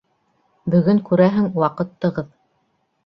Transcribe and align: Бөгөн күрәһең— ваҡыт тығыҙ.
Бөгөн 0.75 1.03
күрәһең— 1.09 1.51
ваҡыт 1.65 1.93
тығыҙ. 2.07 2.33